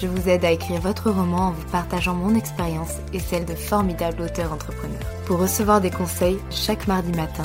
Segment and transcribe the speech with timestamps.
[0.00, 3.54] je vous aide à écrire votre roman en vous partageant mon expérience et celle de
[3.54, 5.00] formidables auteurs entrepreneurs.
[5.26, 7.44] Pour recevoir des conseils chaque mardi matin,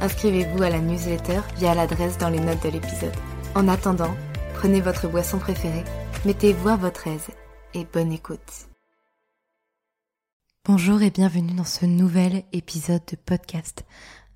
[0.00, 3.14] inscrivez-vous à la newsletter via l'adresse dans les notes de l'épisode.
[3.54, 4.14] En attendant,
[4.54, 5.84] prenez votre boisson préférée,
[6.24, 7.28] mettez-vous à votre aise
[7.74, 8.68] et bonne écoute.
[10.64, 13.84] Bonjour et bienvenue dans ce nouvel épisode de podcast.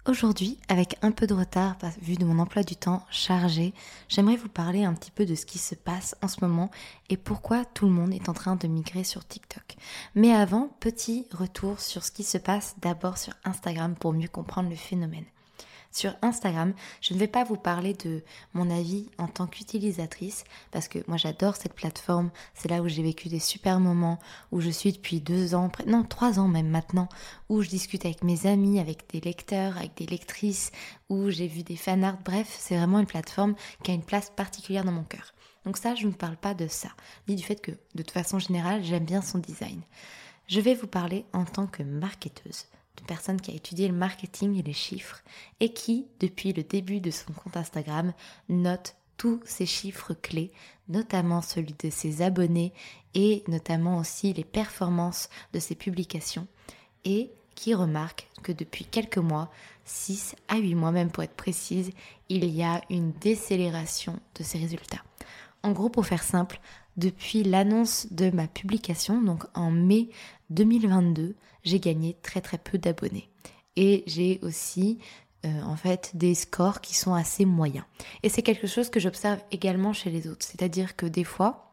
[0.09, 3.75] Aujourd'hui, avec un peu de retard vu de mon emploi du temps chargé,
[4.09, 6.71] j'aimerais vous parler un petit peu de ce qui se passe en ce moment
[7.11, 9.77] et pourquoi tout le monde est en train de migrer sur TikTok.
[10.15, 14.71] Mais avant, petit retour sur ce qui se passe d'abord sur Instagram pour mieux comprendre
[14.71, 15.25] le phénomène.
[15.93, 18.23] Sur Instagram, je ne vais pas vous parler de
[18.55, 23.03] mon avis en tant qu'utilisatrice, parce que moi j'adore cette plateforme, c'est là où j'ai
[23.03, 24.19] vécu des super moments,
[24.53, 27.09] où je suis depuis deux ans, non trois ans même maintenant,
[27.49, 30.71] où je discute avec mes amis, avec des lecteurs, avec des lectrices,
[31.09, 34.85] où j'ai vu des fanarts, bref, c'est vraiment une plateforme qui a une place particulière
[34.85, 35.33] dans mon cœur.
[35.65, 36.89] Donc ça, je ne parle pas de ça,
[37.29, 39.81] ni du fait que, de toute façon générale, j'aime bien son design.
[40.47, 44.59] Je vais vous parler en tant que marketeuse de personne qui a étudié le marketing
[44.59, 45.23] et les chiffres
[45.61, 48.13] et qui, depuis le début de son compte Instagram,
[48.49, 50.53] note tous ces chiffres clés,
[50.89, 52.73] notamment celui de ses abonnés
[53.15, 56.47] et notamment aussi les performances de ses publications,
[57.05, 59.51] et qui remarque que depuis quelques mois,
[59.87, 61.91] 6 à 8 mois même pour être précise,
[62.29, 65.03] il y a une décélération de ses résultats.
[65.63, 66.61] En gros, pour faire simple,
[66.97, 70.09] depuis l'annonce de ma publication, donc en mai
[70.51, 73.29] 2022, j'ai gagné très très peu d'abonnés.
[73.77, 74.99] Et j'ai aussi
[75.45, 77.85] euh, en fait des scores qui sont assez moyens.
[78.23, 80.47] Et c'est quelque chose que j'observe également chez les autres.
[80.47, 81.66] C'est-à-dire que des fois,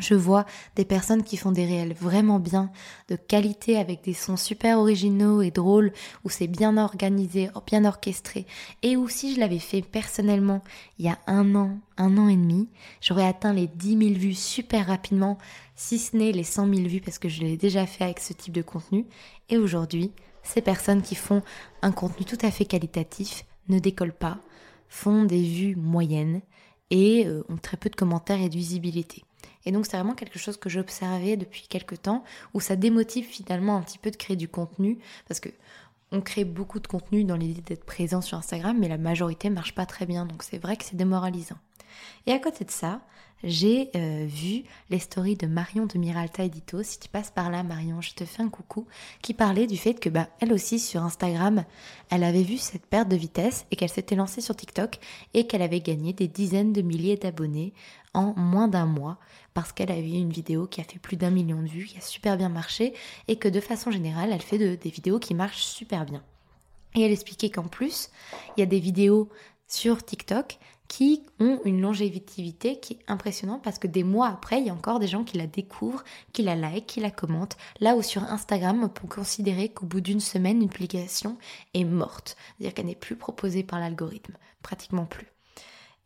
[0.00, 0.44] je vois
[0.76, 2.70] des personnes qui font des réels vraiment bien,
[3.08, 5.92] de qualité, avec des sons super originaux et drôles,
[6.24, 8.46] où c'est bien organisé, bien orchestré,
[8.82, 10.62] et où si je l'avais fait personnellement
[10.98, 12.68] il y a un an, un an et demi,
[13.00, 15.38] j'aurais atteint les 10 000 vues super rapidement,
[15.76, 18.32] si ce n'est les 100 000 vues parce que je l'ai déjà fait avec ce
[18.32, 19.06] type de contenu.
[19.48, 20.12] Et aujourd'hui,
[20.42, 21.42] ces personnes qui font
[21.82, 24.38] un contenu tout à fait qualitatif ne décollent pas,
[24.88, 26.40] font des vues moyennes
[26.90, 29.22] et euh, ont très peu de commentaires et de visibilité.
[29.66, 33.76] Et donc c'est vraiment quelque chose que j'observais depuis quelques temps, où ça démotive finalement
[33.76, 34.98] un petit peu de créer du contenu,
[35.28, 35.50] parce que
[36.12, 39.74] on crée beaucoup de contenu dans l'idée d'être présent sur Instagram, mais la majorité marche
[39.74, 41.58] pas très bien, donc c'est vrai que c'est démoralisant.
[42.26, 43.00] Et à côté de ça,
[43.42, 46.82] j'ai euh, vu les stories de Marion de Miralta Edito.
[46.82, 48.86] Si tu passes par là, Marion, je te fais un coucou.
[49.22, 51.64] Qui parlait du fait que, bah, elle aussi sur Instagram,
[52.10, 54.98] elle avait vu cette perte de vitesse et qu'elle s'était lancée sur TikTok
[55.32, 57.72] et qu'elle avait gagné des dizaines de milliers d'abonnés
[58.14, 59.18] en moins d'un mois
[59.54, 61.98] parce qu'elle a vu une vidéo qui a fait plus d'un million de vues, qui
[61.98, 62.94] a super bien marché
[63.28, 66.22] et que de façon générale, elle fait des vidéos qui marchent super bien.
[66.94, 68.10] Et elle expliquait qu'en plus,
[68.56, 69.28] il y a des vidéos
[69.68, 70.58] sur TikTok
[70.88, 74.74] qui ont une longévité qui est impressionnante parce que des mois après, il y a
[74.74, 76.02] encore des gens qui la découvrent,
[76.32, 77.56] qui la like, qui la commentent.
[77.78, 81.38] Là où sur Instagram, on peut considérer qu'au bout d'une semaine, une publication
[81.74, 82.36] est morte.
[82.58, 84.34] C'est-à-dire qu'elle n'est plus proposée par l'algorithme.
[84.62, 85.28] Pratiquement plus.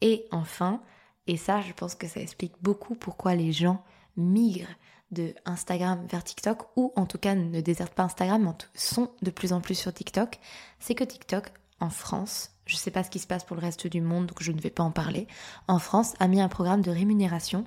[0.03, 0.83] Et enfin,
[1.27, 3.83] et ça, je pense que ça explique beaucoup pourquoi les gens
[4.17, 4.69] migrent
[5.11, 9.31] de Instagram vers TikTok, ou en tout cas ne désertent pas Instagram, mais sont de
[9.31, 10.39] plus en plus sur TikTok,
[10.81, 13.63] c'est que TikTok, en France, je ne sais pas ce qui se passe pour le
[13.63, 15.29] reste du monde, donc je ne vais pas en parler,
[15.69, 17.65] en France a mis un programme de rémunération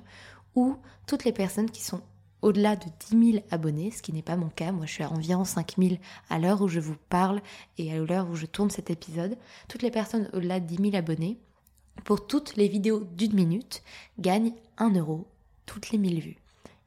[0.54, 0.76] où
[1.06, 2.02] toutes les personnes qui sont
[2.42, 4.72] au-delà de 10 000 abonnés, ce qui n'est pas mon cas.
[4.72, 5.96] Moi, je suis à environ 5 000
[6.30, 7.40] à l'heure où je vous parle
[7.78, 9.36] et à l'heure où je tourne cet épisode.
[9.68, 11.38] Toutes les personnes au-delà de 10 000 abonnés,
[12.04, 13.82] pour toutes les vidéos d'une minute,
[14.18, 15.26] gagnent 1 euro
[15.66, 16.36] toutes les 1000 vues.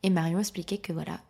[0.04, 1.22] Et Marion expliquait que voilà,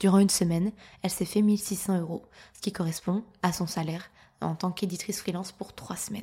[0.00, 0.72] durant une semaine,
[1.02, 2.24] elle s'est fait 1600 euros,
[2.54, 4.10] ce qui correspond à son salaire
[4.40, 6.22] en tant qu'éditrice freelance pour 3 semaines.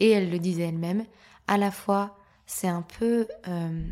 [0.00, 1.04] Et elle le disait elle-même,
[1.46, 3.28] à la fois, c'est un peu...
[3.48, 3.88] Euh,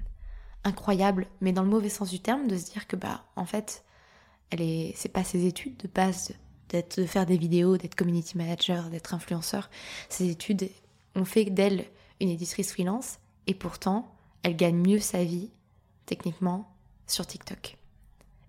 [0.64, 3.84] incroyable, mais dans le mauvais sens du terme, de se dire que bah en fait,
[4.50, 6.32] elle est, c'est pas ses études de base
[6.68, 9.70] d'être, de faire des vidéos, d'être community manager, d'être influenceur.
[10.08, 10.70] Ses études
[11.14, 11.86] ont fait d'elle
[12.22, 15.50] une éditrice freelance, et pourtant, elle gagne mieux sa vie,
[16.06, 16.70] techniquement,
[17.06, 17.76] sur TikTok.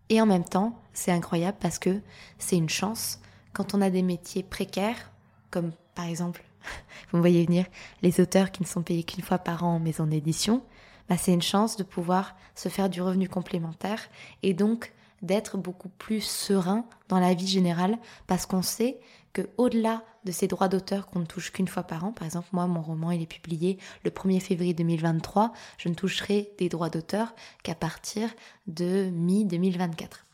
[0.10, 2.00] Et en même temps, c'est incroyable parce que
[2.38, 3.20] c'est une chance
[3.52, 5.12] quand on a des métiers précaires,
[5.52, 6.44] comme par exemple,
[7.12, 7.66] vous me voyez venir,
[8.02, 10.64] les auteurs qui ne sont payés qu'une fois par an en maison d'édition,
[11.10, 14.02] bah, c'est une chance de pouvoir se faire du revenu complémentaire
[14.42, 14.94] et donc
[15.24, 17.98] d'être beaucoup plus serein dans la vie générale
[18.28, 19.00] parce qu'on sait
[19.34, 22.50] que au-delà de ces droits d'auteur qu'on ne touche qu'une fois par an, par exemple
[22.52, 26.90] moi mon roman il est publié le 1er février 2023, je ne toucherai des droits
[26.90, 27.34] d'auteur
[27.64, 28.30] qu'à partir
[28.68, 30.26] de mi-2024.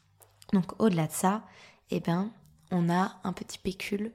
[0.53, 1.43] Donc au-delà de ça,
[1.91, 2.31] eh ben
[2.71, 4.11] on a un petit pécule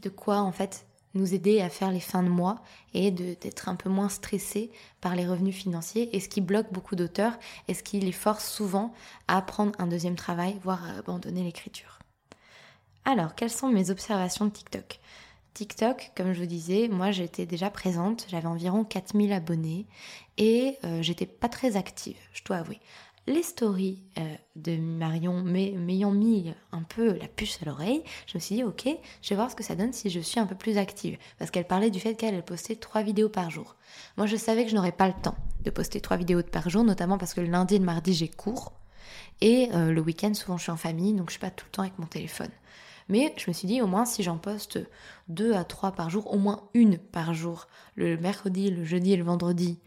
[0.00, 2.62] de quoi en fait nous aider à faire les fins de mois
[2.94, 4.70] et d'être un peu moins stressé
[5.00, 6.14] par les revenus financiers.
[6.14, 8.92] Et ce qui bloque beaucoup d'auteurs et ce qui les force souvent
[9.28, 11.98] à prendre un deuxième travail, voire à abandonner l'écriture.
[13.04, 15.00] Alors, quelles sont mes observations de TikTok?
[15.54, 19.86] TikTok, comme je vous disais, moi j'étais déjà présente, j'avais environ 4000 abonnés
[20.38, 22.78] et euh, j'étais pas très active, je dois avouer
[23.30, 28.40] les stories euh, de Marion m'ayant mis un peu la puce à l'oreille, je me
[28.40, 28.88] suis dit ok,
[29.22, 31.16] je vais voir ce que ça donne si je suis un peu plus active.
[31.38, 33.76] Parce qu'elle parlait du fait qu'elle postait trois vidéos par jour.
[34.16, 36.84] Moi je savais que je n'aurais pas le temps de poster trois vidéos par jour,
[36.84, 38.72] notamment parce que le lundi et le mardi j'ai cours.
[39.40, 41.72] Et euh, le week-end souvent je suis en famille, donc je suis pas tout le
[41.72, 42.50] temps avec mon téléphone.
[43.08, 44.78] Mais je me suis dit, au moins, si j'en poste
[45.26, 47.66] deux à trois par jour, au moins une par jour,
[47.96, 49.80] le mercredi, le jeudi et le vendredi,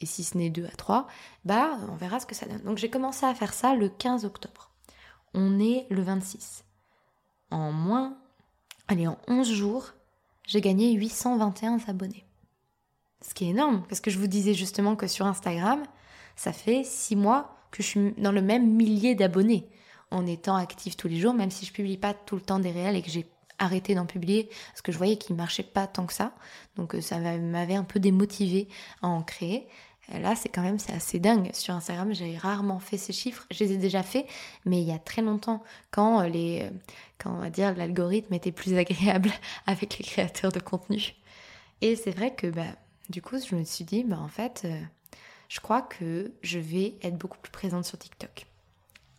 [0.00, 1.06] et si ce n'est 2 à 3,
[1.44, 2.62] bah on verra ce que ça donne.
[2.62, 4.70] Donc j'ai commencé à faire ça le 15 octobre.
[5.34, 6.64] On est le 26.
[7.50, 8.16] En moins,
[8.86, 9.92] allez, en 11 jours,
[10.46, 12.24] j'ai gagné 821 abonnés.
[13.20, 15.82] Ce qui est énorme, parce que je vous disais justement que sur Instagram,
[16.36, 19.68] ça fait 6 mois que je suis dans le même millier d'abonnés,
[20.10, 22.70] en étant active tous les jours, même si je publie pas tout le temps des
[22.70, 23.26] réels et que j'ai
[23.58, 26.32] arrêté d'en publier parce que je voyais qu'il marchait pas tant que ça.
[26.76, 28.68] Donc euh, ça m'avait un peu démotivé
[29.02, 29.68] à en créer.
[30.12, 31.50] Là, c'est quand même c'est assez dingue.
[31.52, 33.46] Sur Instagram, j'ai rarement fait ces chiffres.
[33.50, 34.26] Je les ai déjà fait,
[34.64, 36.70] mais il y a très longtemps, quand euh, les, euh,
[37.18, 39.30] quand on va dire l'algorithme était plus agréable
[39.66, 41.14] avec les créateurs de contenu.
[41.82, 42.64] Et c'est vrai que bah,
[43.10, 44.80] du coup, je me suis dit, bah en fait, euh,
[45.48, 48.46] je crois que je vais être beaucoup plus présente sur TikTok.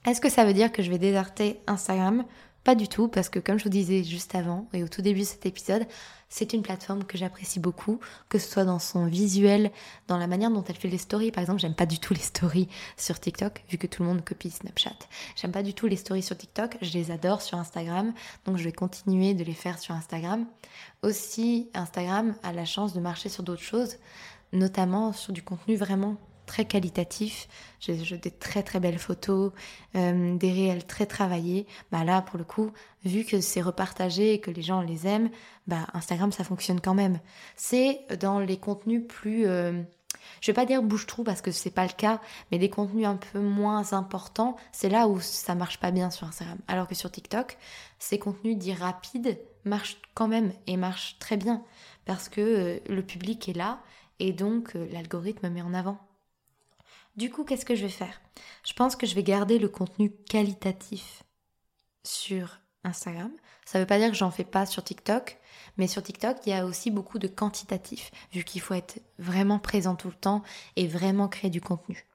[0.08, 2.26] Est-ce que ça veut dire que je vais déserter Instagram
[2.64, 5.22] pas du tout, parce que comme je vous disais juste avant et au tout début
[5.22, 5.86] de cet épisode,
[6.30, 9.72] c'est une plateforme que j'apprécie beaucoup, que ce soit dans son visuel,
[10.08, 11.32] dans la manière dont elle fait les stories.
[11.32, 12.68] Par exemple, j'aime pas du tout les stories
[12.98, 14.98] sur TikTok, vu que tout le monde copie Snapchat.
[15.36, 18.14] J'aime pas du tout les stories sur TikTok, je les adore sur Instagram,
[18.46, 20.46] donc je vais continuer de les faire sur Instagram.
[21.02, 23.96] Aussi, Instagram a la chance de marcher sur d'autres choses,
[24.54, 26.18] notamment sur du contenu vraiment
[26.50, 27.48] très qualitatif.
[27.80, 29.52] J'ai des très très belles photos,
[29.96, 31.68] euh, des réels très travaillés.
[31.92, 32.72] Bah là, pour le coup,
[33.06, 35.30] vu que c'est repartagé et que les gens les aiment,
[35.68, 37.20] bah Instagram ça fonctionne quand même.
[37.56, 39.80] C'est dans les contenus plus, euh,
[40.42, 42.20] je vais pas dire bouche-trou parce que c'est pas le cas,
[42.52, 46.26] mais des contenus un peu moins importants, c'est là où ça marche pas bien sur
[46.26, 46.58] Instagram.
[46.68, 47.60] Alors que sur TikTok,
[48.00, 51.64] ces contenus dits rapides marchent quand même et marchent très bien
[52.06, 53.82] parce que euh, le public est là
[54.18, 56.09] et donc l'algorithme met en avant.
[57.20, 58.22] Du coup, qu'est-ce que je vais faire?
[58.66, 61.24] Je pense que je vais garder le contenu qualitatif
[62.02, 63.30] sur Instagram.
[63.66, 65.38] Ça ne veut pas dire que j'en fais pas sur TikTok,
[65.76, 69.60] mais sur TikTok, il y a aussi beaucoup de quantitatif, vu qu'il faut être vraiment
[69.60, 70.44] présent tout le temps
[70.78, 72.09] et vraiment créer du contenu.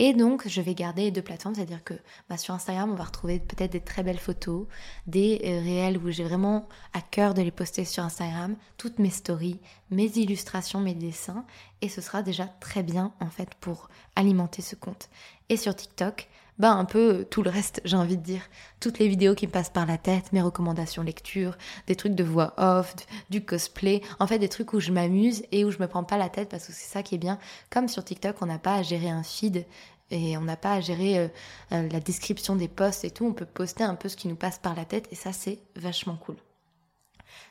[0.00, 1.94] Et donc, je vais garder les deux plateformes, c'est-à-dire que
[2.28, 4.66] bah, sur Instagram, on va retrouver peut-être des très belles photos,
[5.08, 9.10] des euh, réels où j'ai vraiment à cœur de les poster sur Instagram, toutes mes
[9.10, 9.58] stories,
[9.90, 11.44] mes illustrations, mes dessins,
[11.82, 15.10] et ce sera déjà très bien en fait pour alimenter ce compte.
[15.48, 16.28] Et sur TikTok,
[16.58, 18.42] bah un peu tout le reste, j'ai envie de dire.
[18.80, 22.24] Toutes les vidéos qui me passent par la tête, mes recommandations lecture, des trucs de
[22.24, 22.94] voix off,
[23.30, 26.16] du cosplay, en fait des trucs où je m'amuse et où je me prends pas
[26.16, 27.38] la tête parce que c'est ça qui est bien.
[27.70, 29.66] Comme sur TikTok, on n'a pas à gérer un feed
[30.10, 31.28] et on n'a pas à gérer euh,
[31.72, 34.36] euh, la description des posts et tout, on peut poster un peu ce qui nous
[34.36, 36.36] passe par la tête et ça c'est vachement cool.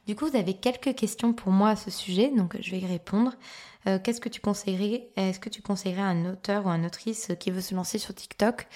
[0.06, 2.86] Du coup, vous avez quelques questions pour moi à ce sujet, donc je vais y
[2.86, 3.34] répondre.
[3.88, 6.86] Euh, qu'est-ce que tu conseillerais Est-ce que tu conseillerais à un auteur ou à une
[6.86, 8.68] autrice qui veut se lancer sur TikTok?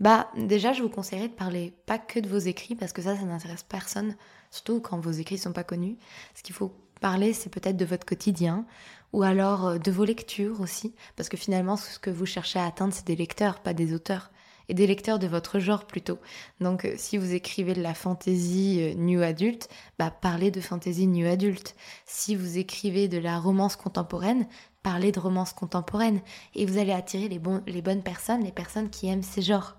[0.00, 3.16] Bah déjà, je vous conseillerais de parler pas que de vos écrits parce que ça,
[3.16, 4.16] ça n'intéresse personne,
[4.50, 5.98] surtout quand vos écrits sont pas connus.
[6.34, 8.64] Ce qu'il faut parler, c'est peut-être de votre quotidien
[9.12, 12.66] ou alors euh, de vos lectures aussi, parce que finalement, ce que vous cherchez à
[12.66, 14.30] atteindre, c'est des lecteurs, pas des auteurs
[14.70, 16.18] et des lecteurs de votre genre plutôt.
[16.60, 21.08] Donc euh, si vous écrivez de la fantasy euh, new adulte, bah parlez de fantasy
[21.08, 21.74] new adulte.
[22.06, 24.46] Si vous écrivez de la romance contemporaine,
[24.84, 26.20] parlez de romance contemporaine
[26.54, 29.76] et vous allez attirer les, bonnes personnes, les personnes qui aiment ces genres.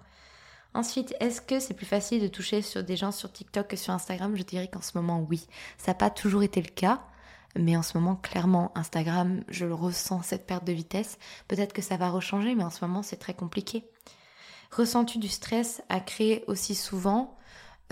[0.73, 3.93] Ensuite, est-ce que c'est plus facile de toucher sur des gens sur TikTok que sur
[3.93, 4.35] Instagram?
[4.35, 5.47] Je dirais qu'en ce moment, oui.
[5.77, 7.01] Ça n'a pas toujours été le cas,
[7.55, 11.17] mais en ce moment, clairement, Instagram, je le ressens, cette perte de vitesse.
[11.47, 13.85] Peut-être que ça va rechanger, mais en ce moment, c'est très compliqué.
[14.71, 17.37] Ressens-tu du stress à créer aussi souvent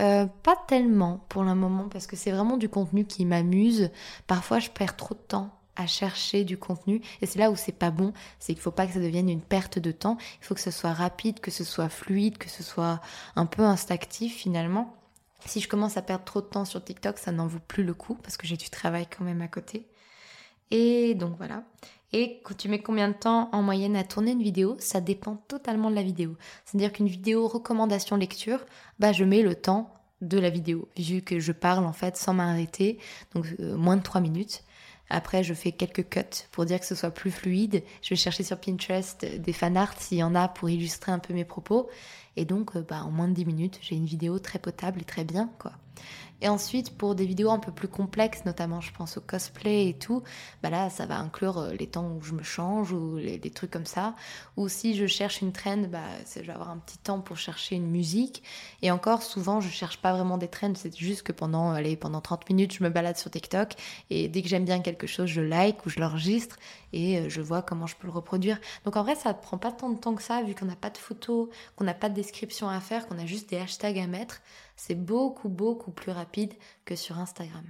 [0.00, 3.90] euh, pas tellement pour le moment parce que c'est vraiment du contenu qui m'amuse.
[4.26, 7.72] Parfois je perds trop de temps à chercher du contenu et c'est là où c'est
[7.72, 10.54] pas bon, c'est qu'il faut pas que ça devienne une perte de temps, il faut
[10.54, 13.00] que ce soit rapide, que ce soit fluide, que ce soit
[13.36, 14.96] un peu instinctif finalement.
[15.46, 17.94] Si je commence à perdre trop de temps sur TikTok, ça n'en vaut plus le
[17.94, 19.86] coup parce que j'ai du travail quand même à côté.
[20.70, 21.64] Et donc voilà.
[22.12, 25.36] Et quand tu mets combien de temps en moyenne à tourner une vidéo, ça dépend
[25.48, 26.36] totalement de la vidéo.
[26.64, 28.64] C'est-à-dire qu'une vidéo recommandation lecture,
[28.98, 32.34] bah je mets le temps de la vidéo, vu que je parle en fait sans
[32.34, 32.98] m'arrêter,
[33.34, 34.64] donc euh, moins de 3 minutes.
[35.08, 37.82] Après, je fais quelques cuts pour dire que ce soit plus fluide.
[38.00, 41.34] Je vais chercher sur Pinterest des fanarts s'il y en a pour illustrer un peu
[41.34, 41.88] mes propos.
[42.36, 45.04] Et donc, euh, bah, en moins de 10 minutes, j'ai une vidéo très potable et
[45.04, 45.72] très bien, quoi.
[46.40, 49.94] Et ensuite, pour des vidéos un peu plus complexes, notamment je pense au cosplay et
[49.94, 50.22] tout,
[50.62, 53.50] bah là, ça va inclure euh, les temps où je me change ou les, des
[53.50, 54.14] trucs comme ça.
[54.56, 56.00] Ou si je cherche une trend, bah,
[56.34, 58.42] je vais avoir un petit temps pour chercher une musique.
[58.82, 62.48] Et encore, souvent, je cherche pas vraiment des trends, c'est juste que pendant, pendant 30
[62.48, 63.74] minutes, je me balade sur TikTok
[64.10, 66.56] et dès que j'aime bien quelque chose, je like ou je l'enregistre
[66.92, 68.58] et euh, je vois comment je peux le reproduire.
[68.84, 70.90] Donc en vrai, ça prend pas tant de temps que ça, vu qu'on n'a pas
[70.90, 74.06] de photos, qu'on n'a pas de description à faire, qu'on a juste des hashtags à
[74.06, 74.40] mettre.
[74.82, 76.54] C'est beaucoup, beaucoup plus rapide
[76.86, 77.64] que sur Instagram.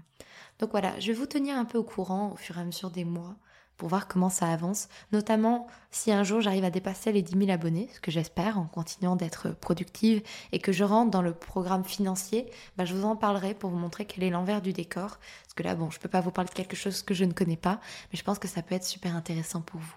[0.61, 2.93] Donc voilà, je vais vous tenir un peu au courant au fur et à mesure
[2.93, 3.35] des mois
[3.77, 7.51] pour voir comment ça avance, notamment si un jour j'arrive à dépasser les 10 000
[7.51, 11.83] abonnés, ce que j'espère en continuant d'être productive et que je rentre dans le programme
[11.83, 15.19] financier, bah, je vous en parlerai pour vous montrer quel est l'envers du décor.
[15.43, 17.33] Parce que là, bon, je peux pas vous parler de quelque chose que je ne
[17.33, 17.81] connais pas,
[18.13, 19.97] mais je pense que ça peut être super intéressant pour vous.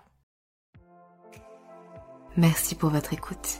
[2.38, 3.60] Merci pour votre écoute.